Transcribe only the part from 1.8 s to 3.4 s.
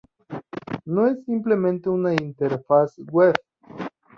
una interfaz web.